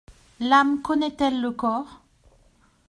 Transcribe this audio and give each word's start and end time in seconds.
L’âme 0.39 0.81
connaît-elle 0.81 1.39
le 1.41 1.51
corps? 1.51 2.01